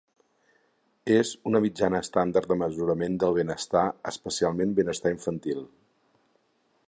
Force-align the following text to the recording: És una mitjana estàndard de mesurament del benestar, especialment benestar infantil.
És 1.15 1.33
una 1.49 1.61
mitjana 1.65 2.01
estàndard 2.05 2.49
de 2.53 2.57
mesurament 2.63 3.19
del 3.25 3.37
benestar, 3.39 3.85
especialment 4.13 4.75
benestar 4.81 5.15
infantil. 5.19 5.65